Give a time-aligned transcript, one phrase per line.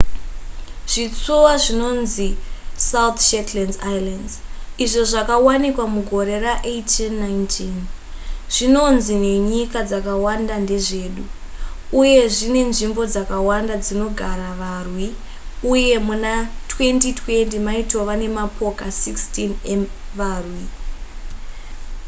[0.91, 2.27] zvitsuwa zvinonzi
[2.89, 4.33] south shetland islands
[4.83, 7.55] izvo zvakawanikwa mugore ra1819
[8.55, 11.23] zvinonzi nenyika dzakawanda ndezvedu
[12.01, 15.07] uye zvine nzvimbo dzakawanda dzinogara varwi
[15.73, 16.33] uye muna
[16.71, 20.65] 2020 maitova nemapoka 16 evarwi